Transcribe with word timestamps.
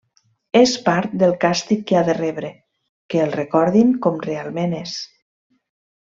És 0.59 0.71
part 0.87 1.11
del 1.23 1.33
càstig 1.43 1.83
que 1.91 1.97
ha 1.99 2.01
de 2.09 2.15
rebre, 2.19 2.49
que 3.13 3.21
el 3.27 3.35
recordin 3.37 3.91
com 4.07 4.17
realment 4.29 4.73
és. 4.83 4.95